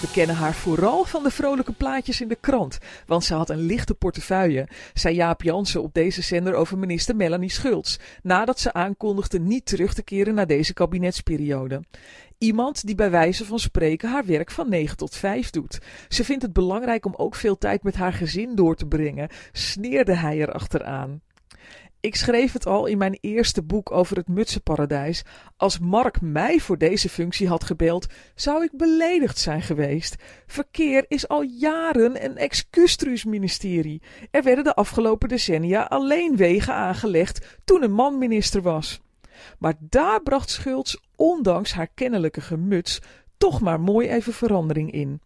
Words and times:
We 0.00 0.10
kennen 0.12 0.36
haar 0.36 0.54
vooral 0.54 1.04
van 1.04 1.22
de 1.22 1.30
vrolijke 1.30 1.72
plaatjes 1.72 2.20
in 2.20 2.28
de 2.28 2.36
krant, 2.40 2.78
want 3.06 3.24
ze 3.24 3.34
had 3.34 3.50
een 3.50 3.60
lichte 3.60 3.94
portefeuille, 3.94 4.68
zei 4.94 5.14
Jaap 5.14 5.42
Jansen 5.42 5.82
op 5.82 5.94
deze 5.94 6.22
zender 6.22 6.54
over 6.54 6.78
minister 6.78 7.16
Melanie 7.16 7.50
Schultz, 7.50 7.98
nadat 8.22 8.60
ze 8.60 8.72
aankondigde 8.72 9.40
niet 9.40 9.66
terug 9.66 9.94
te 9.94 10.02
keren 10.02 10.34
naar 10.34 10.46
deze 10.46 10.72
kabinetsperiode. 10.72 11.82
Iemand 12.38 12.86
die 12.86 12.94
bij 12.94 13.10
wijze 13.10 13.44
van 13.44 13.58
spreken 13.58 14.10
haar 14.10 14.24
werk 14.24 14.50
van 14.50 14.68
9 14.68 14.96
tot 14.96 15.16
5 15.16 15.50
doet. 15.50 15.78
Ze 16.08 16.24
vindt 16.24 16.42
het 16.42 16.52
belangrijk 16.52 17.06
om 17.06 17.14
ook 17.16 17.34
veel 17.34 17.58
tijd 17.58 17.82
met 17.82 17.94
haar 17.94 18.12
gezin 18.12 18.54
door 18.54 18.76
te 18.76 18.86
brengen, 18.86 19.28
sneerde 19.52 20.14
hij 20.14 20.40
er 20.40 20.52
achteraan. 20.52 21.20
Ik 22.00 22.16
schreef 22.16 22.52
het 22.52 22.66
al 22.66 22.86
in 22.86 22.98
mijn 22.98 23.18
eerste 23.20 23.62
boek 23.62 23.90
over 23.90 24.16
het 24.16 24.28
mutsenparadijs. 24.28 25.24
Als 25.56 25.78
Mark 25.78 26.20
mij 26.20 26.58
voor 26.58 26.78
deze 26.78 27.08
functie 27.08 27.48
had 27.48 27.64
gebeld, 27.64 28.06
zou 28.34 28.64
ik 28.64 28.70
beledigd 28.72 29.38
zijn 29.38 29.62
geweest. 29.62 30.16
Verkeer 30.46 31.04
is 31.08 31.28
al 31.28 31.42
jaren 31.42 32.24
een 32.24 32.36
excustruus-ministerie. 32.36 34.02
Er 34.30 34.42
werden 34.42 34.64
de 34.64 34.74
afgelopen 34.74 35.28
decennia 35.28 35.82
alleen 35.82 36.36
wegen 36.36 36.74
aangelegd 36.74 37.58
toen 37.64 37.82
een 37.82 37.92
man 37.92 38.18
minister 38.18 38.62
was. 38.62 39.00
Maar 39.58 39.74
daar 39.80 40.22
bracht 40.22 40.50
Schultz, 40.50 40.96
ondanks 41.16 41.72
haar 41.72 41.88
kennelijke 41.94 42.40
gemuts, 42.40 43.00
toch 43.36 43.60
maar 43.60 43.80
mooi 43.80 44.08
even 44.08 44.32
verandering 44.32 44.92
in. 44.92 45.20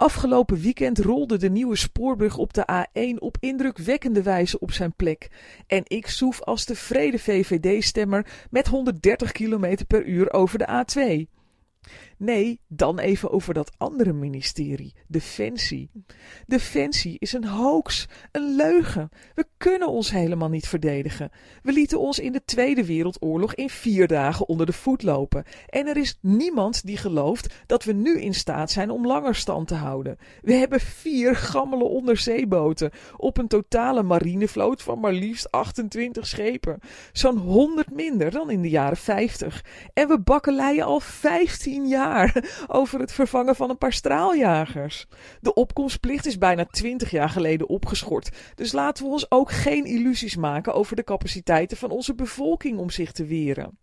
Afgelopen 0.00 0.60
weekend 0.60 0.98
rolde 0.98 1.36
de 1.36 1.50
nieuwe 1.50 1.76
spoorbrug 1.76 2.36
op 2.36 2.54
de 2.54 2.86
A1 2.86 3.18
op 3.18 3.36
indrukwekkende 3.40 4.22
wijze 4.22 4.58
op 4.58 4.72
zijn 4.72 4.92
plek. 4.96 5.30
En 5.66 5.82
ik 5.86 6.06
soef 6.06 6.42
als 6.42 6.64
tevreden 6.64 7.20
VVD-stemmer 7.20 8.26
met 8.50 8.66
130 8.66 9.32
km 9.32 9.76
per 9.86 10.04
uur 10.06 10.32
over 10.32 10.58
de 10.58 10.84
A2. 10.84 11.30
Nee, 12.22 12.60
dan 12.68 12.98
even 12.98 13.30
over 13.30 13.54
dat 13.54 13.72
andere 13.76 14.12
ministerie, 14.12 14.94
Defensie. 15.06 15.90
Defensie 16.46 17.16
is 17.18 17.32
een 17.32 17.44
hoax, 17.44 18.08
een 18.32 18.56
leugen. 18.56 19.08
We 19.34 19.46
kunnen 19.56 19.88
ons 19.88 20.10
helemaal 20.10 20.48
niet 20.48 20.68
verdedigen. 20.68 21.30
We 21.62 21.72
lieten 21.72 22.00
ons 22.00 22.18
in 22.18 22.32
de 22.32 22.44
Tweede 22.44 22.86
Wereldoorlog 22.86 23.54
in 23.54 23.70
vier 23.70 24.06
dagen 24.06 24.48
onder 24.48 24.66
de 24.66 24.72
voet 24.72 25.02
lopen. 25.02 25.44
En 25.66 25.86
er 25.86 25.96
is 25.96 26.18
niemand 26.20 26.86
die 26.86 26.96
gelooft 26.96 27.54
dat 27.66 27.84
we 27.84 27.92
nu 27.92 28.20
in 28.20 28.34
staat 28.34 28.70
zijn 28.70 28.90
om 28.90 29.06
langer 29.06 29.34
stand 29.34 29.68
te 29.68 29.74
houden. 29.74 30.18
We 30.42 30.52
hebben 30.52 30.80
vier 30.80 31.36
gammele 31.36 31.84
onderzeeboten 31.84 32.90
op 33.16 33.38
een 33.38 33.48
totale 33.48 34.02
marinevloot 34.02 34.82
van 34.82 35.00
maar 35.00 35.12
liefst 35.12 35.50
28 35.50 36.26
schepen. 36.26 36.78
Zo'n 37.12 37.38
100 37.38 37.90
minder 37.94 38.30
dan 38.30 38.50
in 38.50 38.62
de 38.62 38.70
jaren 38.70 38.96
50. 38.96 39.64
En 39.92 40.08
we 40.08 40.20
bakkeleien 40.20 40.84
al 40.84 41.00
15 41.00 41.88
jaar 41.88 42.08
over 42.66 43.00
het 43.00 43.12
vervangen 43.12 43.56
van 43.56 43.70
een 43.70 43.78
paar 43.78 43.92
straaljagers. 43.92 45.06
De 45.40 45.54
opkomstplicht 45.54 46.26
is 46.26 46.38
bijna 46.38 46.64
twintig 46.64 47.10
jaar 47.10 47.30
geleden 47.30 47.68
opgeschort, 47.68 48.30
dus 48.54 48.72
laten 48.72 49.04
we 49.04 49.10
ons 49.10 49.30
ook 49.30 49.50
geen 49.50 49.84
illusies 49.84 50.36
maken 50.36 50.74
over 50.74 50.96
de 50.96 51.04
capaciteiten 51.04 51.76
van 51.76 51.90
onze 51.90 52.14
bevolking 52.14 52.78
om 52.78 52.90
zich 52.90 53.12
te 53.12 53.24
weren. 53.24 53.78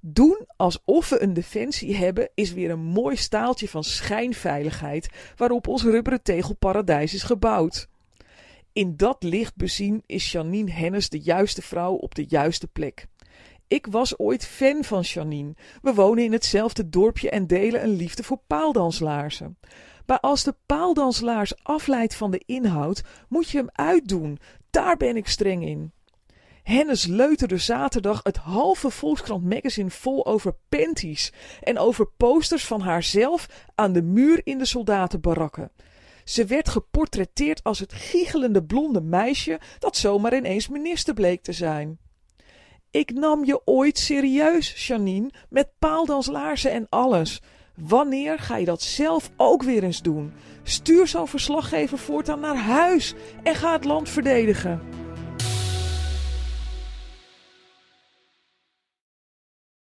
Doen 0.00 0.46
alsof 0.56 1.08
we 1.08 1.22
een 1.22 1.32
defensie 1.32 1.96
hebben 1.96 2.30
is 2.34 2.52
weer 2.52 2.70
een 2.70 2.84
mooi 2.84 3.16
staaltje 3.16 3.68
van 3.68 3.84
schijnveiligheid 3.84 5.08
waarop 5.36 5.66
ons 5.66 5.82
rubberen 5.82 6.22
tegelparadijs 6.22 7.14
is 7.14 7.22
gebouwd. 7.22 7.88
In 8.72 8.96
dat 8.96 9.22
licht 9.22 9.56
bezien 9.56 10.02
is 10.06 10.32
Janine 10.32 10.70
Hennis 10.70 11.08
de 11.08 11.20
juiste 11.20 11.62
vrouw 11.62 11.94
op 11.94 12.14
de 12.14 12.24
juiste 12.28 12.66
plek. 12.66 13.06
Ik 13.68 13.86
was 13.86 14.18
ooit 14.18 14.46
fan 14.46 14.84
van 14.84 15.00
Janine. 15.00 15.54
We 15.82 15.94
wonen 15.94 16.24
in 16.24 16.32
hetzelfde 16.32 16.88
dorpje 16.88 17.30
en 17.30 17.46
delen 17.46 17.82
een 17.82 17.96
liefde 17.96 18.22
voor 18.22 18.40
paaldanslaarzen. 18.46 19.58
Maar 20.06 20.20
als 20.20 20.44
de 20.44 20.54
paaldanslaars 20.66 21.64
afleidt 21.64 22.14
van 22.14 22.30
de 22.30 22.42
inhoud, 22.46 23.02
moet 23.28 23.50
je 23.50 23.58
hem 23.58 23.68
uitdoen. 23.72 24.38
Daar 24.70 24.96
ben 24.96 25.16
ik 25.16 25.28
streng 25.28 25.66
in. 25.66 25.92
Hennis 26.62 27.06
leuterde 27.06 27.58
zaterdag 27.58 28.20
het 28.22 28.36
halve 28.36 28.90
Volkskrant 28.90 29.44
magazine 29.44 29.90
vol 29.90 30.26
over 30.26 30.56
panties 30.68 31.32
en 31.60 31.78
over 31.78 32.06
posters 32.16 32.66
van 32.66 32.80
haarzelf 32.80 33.48
aan 33.74 33.92
de 33.92 34.02
muur 34.02 34.40
in 34.44 34.58
de 34.58 34.64
soldatenbarakken. 34.64 35.70
Ze 36.24 36.44
werd 36.44 36.68
geportretteerd 36.68 37.64
als 37.64 37.78
het 37.78 37.92
giechelende 37.92 38.64
blonde 38.64 39.00
meisje 39.00 39.60
dat 39.78 39.96
zomaar 39.96 40.36
ineens 40.36 40.68
minister 40.68 41.14
bleek 41.14 41.42
te 41.42 41.52
zijn. 41.52 41.98
Ik 42.90 43.12
nam 43.12 43.44
je 43.44 43.60
ooit 43.64 43.98
serieus, 43.98 44.86
Janine, 44.86 45.30
met 45.48 45.68
paaldanslaarzen 45.78 46.70
en 46.70 46.86
alles. 46.88 47.40
Wanneer 47.74 48.38
ga 48.38 48.56
je 48.56 48.64
dat 48.64 48.82
zelf 48.82 49.30
ook 49.36 49.62
weer 49.62 49.84
eens 49.84 50.02
doen? 50.02 50.32
Stuur 50.62 51.06
zo'n 51.06 51.28
verslaggever 51.28 51.98
voortaan 51.98 52.40
naar 52.40 52.56
huis 52.56 53.14
en 53.42 53.54
ga 53.54 53.72
het 53.72 53.84
land 53.84 54.08
verdedigen. 54.08 54.97